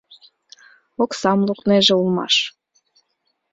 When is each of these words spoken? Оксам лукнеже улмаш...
Оксам 1.03 1.39
лукнеже 1.47 1.93
улмаш... 2.01 2.35